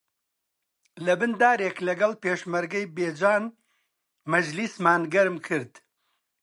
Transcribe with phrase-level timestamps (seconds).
[1.05, 3.43] لەبن دارێک لەگەڵ پێشمەرگەی بێجان
[4.31, 5.73] مەجلیسمان گەرم کرد